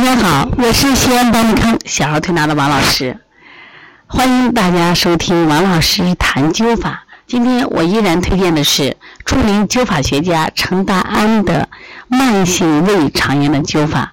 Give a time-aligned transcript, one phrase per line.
[0.00, 3.18] 大家好，我是西安邦尼康小儿推拿的王老师，
[4.06, 7.04] 欢迎大家收听王老师谈灸法。
[7.26, 11.68] 今天我依然推荐的是著名灸法学家程达安的
[12.08, 14.10] 慢性胃肠炎的灸法。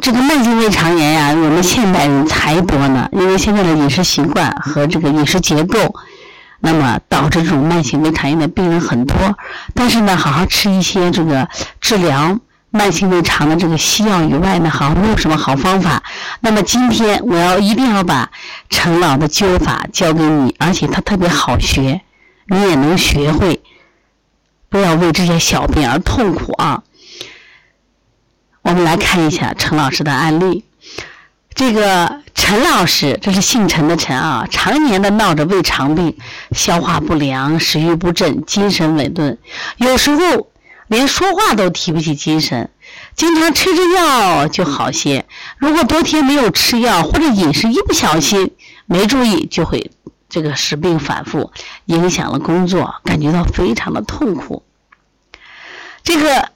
[0.00, 5.94] 这个慢性胃肠炎呀，我们现代人才多呢，因为现在的饮食习惯和这个饮食结构，
[6.60, 9.36] 那么导致这种慢性胃肠炎的病人很多。
[9.74, 11.46] 但是呢，好好吃一些这个
[11.78, 12.38] 治疗。
[12.70, 16.02] 慢性胃肠的这个西药以外呢，好像没有什么好方法。
[16.40, 18.30] 那么今天我要一定要把
[18.68, 22.02] 陈老的灸法教给你，而且它特别好学，
[22.46, 23.62] 你也能学会，
[24.68, 26.82] 不要为这些小病而痛苦啊。
[28.60, 30.66] 我们来看一下陈老师的案例。
[31.54, 36.14] 这个陈老师，这是姓陈的陈啊，常年的闹着胃肠病，
[36.52, 39.38] 消化不良，食欲不振，精神萎顿，
[39.78, 40.48] 有时候。
[40.88, 42.70] 连说话都提不起精神，
[43.14, 45.26] 经常吃着药就好些。
[45.58, 48.52] 如果多天没有吃药，或者饮食一不小心
[48.86, 49.90] 没注意，就会
[50.30, 51.52] 这个使病反复，
[51.84, 54.62] 影响了工作，感觉到非常的痛苦。
[56.02, 56.48] 这个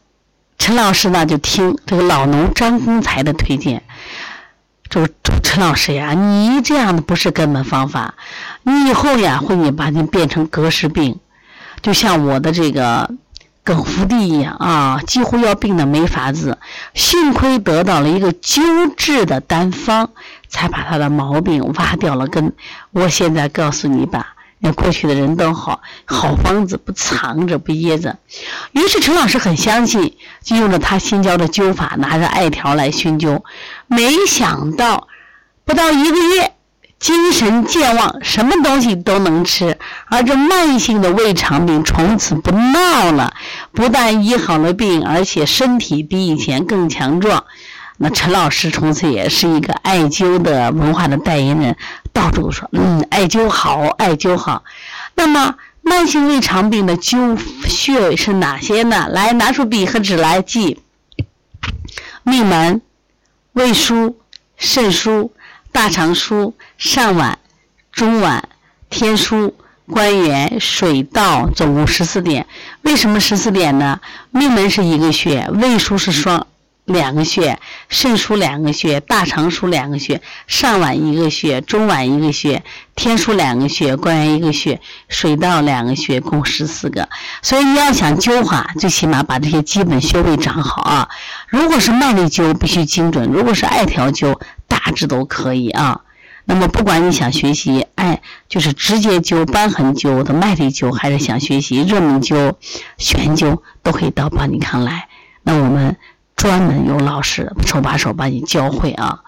[0.56, 3.82] 陈老师呢，就听这个老农张公才的推荐，
[4.90, 5.06] 说
[5.42, 8.14] 陈老师呀，你这样的不是根本方法，
[8.62, 11.20] 你以后呀会你把你变成隔世病，
[11.82, 13.10] 就像我的这个。
[13.64, 16.58] 梗福地一样啊，几乎要病的没法子。
[16.94, 20.10] 幸亏得到了一个灸治的单方，
[20.48, 22.52] 才把他的毛病挖掉了根。
[22.90, 28.18] 我现在告诉你吧，那过去的人都好，好方子不藏着不掖着。
[28.72, 33.42] 于是陈老师很相信，就用了他新教的灸法，拿着艾条来熏灸。
[33.86, 35.06] 没想到
[35.64, 36.52] 不到一个月。
[37.02, 43.34] 精神健忘，什么东西都能吃，而这慢性的胃肠病从此不闹了。
[43.72, 47.44] 不但医好了病，而且身体比以前更强壮。
[47.96, 51.76] 那陈老师从此也是一个艾灸的文化的代言人，
[52.12, 54.62] 到处都说：“嗯，艾灸好，艾灸好。”
[55.16, 57.36] 那么慢性胃肠病的灸
[57.66, 59.08] 穴位是哪些呢？
[59.10, 60.80] 来，拿出笔和纸来记：
[62.22, 62.80] 命门、
[63.54, 64.14] 胃腧、
[64.56, 65.30] 肾腧。
[65.72, 67.36] 大肠腧、上脘、
[67.90, 68.42] 中脘、
[68.90, 69.52] 天枢、
[69.90, 72.46] 关元、水道，总共十四点。
[72.82, 73.98] 为什么十四点呢？
[74.30, 76.46] 命门是一个穴，胃腧是双
[76.84, 82.62] 两个穴，肾腧两个穴，大肠腧两个穴，上脘一个穴，中脘一个穴，
[82.94, 87.08] 天枢两个穴，关元一个穴，水道两个穴，共十四个。
[87.40, 91.08] 所以你要想灸法，最起码把这些基本穴位长好啊。
[91.48, 94.38] 如果是麦粒灸，必须精准；如果是艾条灸，
[94.72, 96.00] 大致都可以啊。
[96.46, 102.54] 那么，不管你想学习艾，就是直接灸、瘢痕灸的麦粒灸，还是想学习热敏灸、
[102.96, 105.08] 悬灸，都可以到邦尼康来。
[105.42, 105.96] 那我们
[106.34, 109.20] 专门有老师手把手把你教会啊。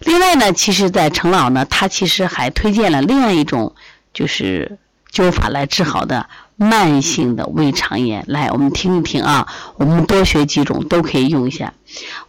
[0.00, 3.74] 另外呢，其实，在程老呢，他其实还推荐了另外一种，
[4.14, 4.78] 就是
[5.14, 6.28] 灸法来治好的。
[6.56, 11.74] 慢性的胃肠炎，来，我们听一听啊，我们多学几种都可以用一下。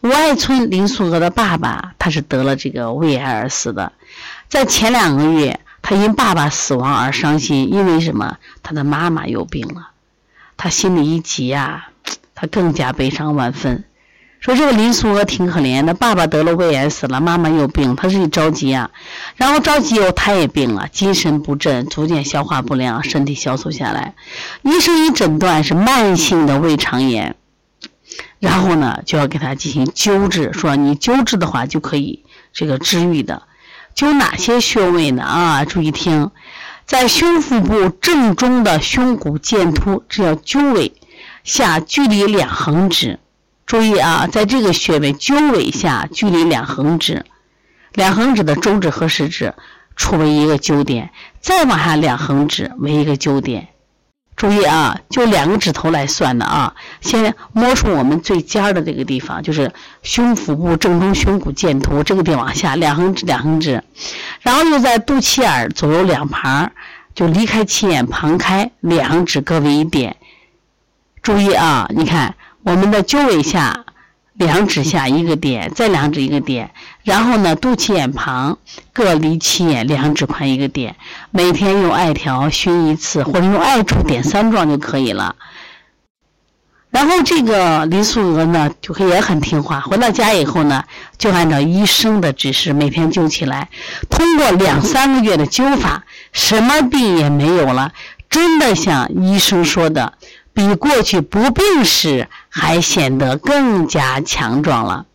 [0.01, 3.93] 吴爱春林素娥的爸爸，他是得了这个胃癌而死的，
[4.49, 8.37] 在前两个月，他因爸爸死亡而伤心，因为什么？
[8.63, 9.89] 他的妈妈有病了，
[10.57, 11.89] 他心里一急呀，
[12.33, 13.83] 他更加悲伤万分。
[14.45, 18.91] 说这个林素娥挺可怜的，爸爸得了胃癌死了，妈妈又病，他是一着急啊。
[19.37, 24.13] 然后着急以后，他也病了，精神不振，逐渐消化不良，身体消瘦下来。
[24.61, 27.35] 医生一诊断是慢性的胃肠炎，
[28.37, 32.23] 然后呢就要给他进行灸治，说你灸治的话就可以
[32.53, 33.41] 这个治愈的。
[33.95, 35.23] 灸哪些穴位呢？
[35.23, 36.29] 啊，注意听，
[36.85, 40.93] 在胸腹部正中的胸骨剑突，这叫灸位
[41.43, 43.17] 下，距离两横指。
[43.65, 47.25] 注意啊，在这个穴位灸尾下，距离两横指，
[47.93, 49.55] 两横指的中指和食指
[49.95, 51.09] 处为一个灸点，
[51.39, 53.69] 再往下两横指为一个灸点。
[54.35, 56.75] 注意啊，就两个指头来算的啊。
[57.01, 63.83] 先摸出我们最尖儿的这个地方，就是胸腹部正中胸骨剑突这个地方下两横指，两横指，
[64.41, 66.71] 然后又在肚脐眼左右两旁，
[67.15, 70.17] 就离开脐眼旁开两指各为一点。
[71.23, 72.35] 注意啊，你看。
[72.65, 73.85] 我们的灸尾下
[74.33, 76.71] 两指下一个点，再两指一个点，
[77.03, 78.57] 然后呢，肚脐眼旁
[78.91, 80.95] 各离脐眼两指宽一个点。
[81.29, 85.35] 每天用艾条熏一次，或者用艾柱点三壮就可以了。
[86.89, 90.85] 然后这个林素娥呢，就可以也很听话，回到家以后呢，
[91.19, 93.69] 就按照医生的指示每天灸起来。
[94.09, 96.03] 通过两三个月的灸法，
[96.33, 97.91] 什么病也没有了，
[98.27, 100.13] 真的像医生说的。
[100.55, 105.05] 比过去不病时还显得更加强壮了。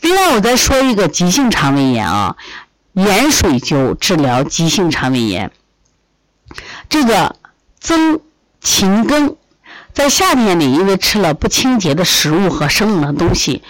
[0.00, 2.36] 另外，我再说一个急性肠胃炎啊，
[2.94, 5.52] 盐水灸治疗急性肠胃炎。
[6.88, 7.36] 这个
[7.78, 8.20] 增
[8.62, 9.36] 秦庚
[9.92, 13.62] 在夏天里，因为吃了不清洁的食物和生冷的东西，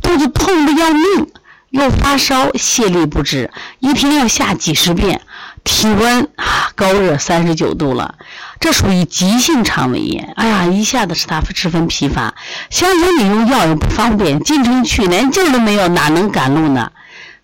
[0.00, 1.30] 肚子痛的要命，
[1.70, 5.20] 又发烧，泻力不止，一天要下几十遍，
[5.64, 8.16] 体温啊高热三十九度了，
[8.60, 10.32] 这属于急性肠胃炎。
[10.36, 12.34] 哎呀，一下子使他十分疲乏，
[12.70, 16.90] 想让你用药也不方便，进城去连劲儿都没有，哪能赶路呢？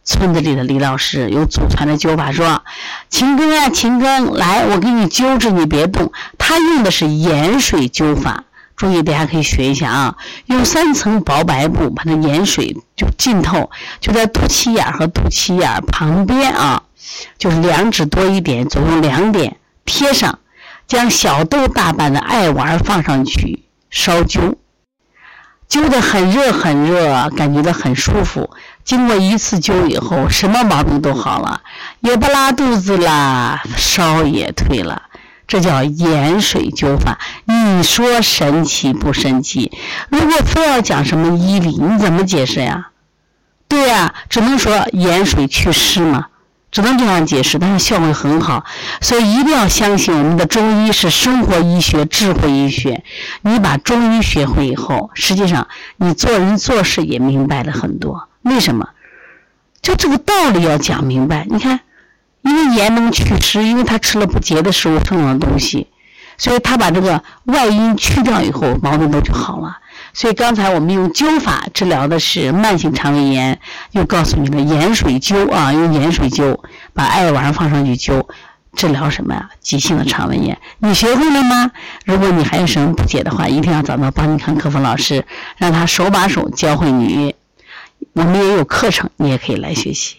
[0.04, 2.62] 村子里的李老师有祖传的灸法，说
[3.10, 8.44] ：“秦庚啊，秦庚，来，我给你灸治，你别动。”他用的是盐水灸法，
[8.74, 10.16] 注意，大家可以学一下啊。
[10.46, 13.70] 用三层薄白布把那盐水就浸透，
[14.00, 16.84] 就在肚脐眼和肚脐眼旁边啊，
[17.38, 20.38] 就是两指多一点，总共两点贴上，
[20.86, 24.56] 将小豆大半的艾丸放上去烧灸。
[25.68, 28.48] 灸得很热很热，感觉到很舒服。
[28.84, 31.60] 经过一次灸以后，什么毛病都好了，
[32.00, 35.02] 也不拉肚子啦，烧也退了。
[35.46, 39.72] 这叫盐水灸法，你说神奇不神奇？
[40.08, 42.88] 如果非要讲什么医理，你怎么解释呀？
[43.68, 46.28] 对呀，只能说盐水祛湿嘛。
[46.70, 48.64] 只能这样解释，但是效果很好，
[49.00, 53.02] 所以一定要相信我们的中医是生活医学、智慧医学。
[53.42, 58.28] 你把中医学会以后，实际上你做人做事也明白了很多。
[58.42, 58.90] 为什么？
[59.80, 61.46] 就这个道理要讲明白。
[61.48, 61.80] 你看，
[62.42, 65.88] 因为盐能祛湿，因为他吃了不洁的食物、生冷的东西，
[66.36, 69.78] 所以他把这个外因去掉以后，毛病都就好了。
[70.18, 73.60] 所以刚才我们用灸法治疗的是慢性肠胃炎，
[73.92, 76.58] 又告诉你了盐水灸啊，用盐水灸，
[76.92, 78.26] 把艾丸放上去灸，
[78.74, 79.48] 治疗什么呀？
[79.60, 81.70] 急性的肠胃炎，你学会了吗？
[82.04, 85.24] 如果你还有什么不解的话，一定要找到邦尼康客服老师，
[85.56, 87.36] 让他手把手教会你。
[88.14, 90.16] 我们也有课程，你也可以来学习。